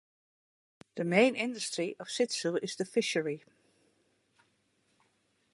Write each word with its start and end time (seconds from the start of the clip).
The 0.95 1.03
main 1.03 1.35
industry 1.35 1.95
of 1.99 2.07
Suttsu 2.07 2.57
is 2.63 2.75
the 2.75 2.85
fishery. 2.85 3.43